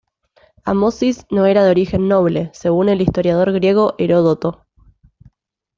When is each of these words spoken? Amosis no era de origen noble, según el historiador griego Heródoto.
Amosis 0.65 1.27
no 1.29 1.45
era 1.45 1.63
de 1.63 1.69
origen 1.69 2.07
noble, 2.07 2.49
según 2.55 2.89
el 2.89 3.01
historiador 3.01 3.51
griego 3.51 3.93
Heródoto. 3.99 4.65